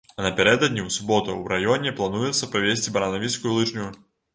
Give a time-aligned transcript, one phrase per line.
[0.19, 3.97] А напярэдадні, у суботу, у раёне плануецца правесці баранавіцкую лыжню.